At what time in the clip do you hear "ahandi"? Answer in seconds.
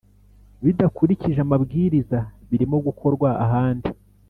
3.45-3.89